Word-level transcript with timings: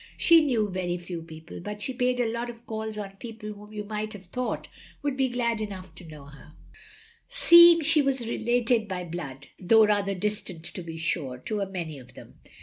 "She 0.27 0.43
knew 0.43 0.67
very 0.67 0.97
few 0.97 1.21
people, 1.21 1.59
but 1.59 1.83
she 1.83 1.93
paid 1.93 2.19
a 2.19 2.25
lot 2.25 2.49
of 2.49 2.65
calls 2.65 2.97
on 2.97 3.17
people 3.17 3.53
whom 3.53 3.71
you 3.71 3.83
might 3.83 4.13
have 4.13 4.25
thought 4.25 4.67
wotild 5.05 5.15
be 5.15 5.29
glad 5.29 5.61
enough 5.61 5.93
to 5.93 6.07
know 6.07 6.25
her, 6.25 6.53
seeing 7.29 7.81
she 7.81 8.01
was 8.01 8.25
related 8.25 8.87
by 8.87 9.03
blood 9.03 9.49
(though 9.59 9.85
rather 9.85 10.15
distant 10.15 10.65
to 10.65 10.81
be 10.81 10.97
sure) 10.97 11.37
to 11.37 11.59
a 11.61 11.69
many 11.69 11.99
of 11.99 12.15
them. 12.15 12.39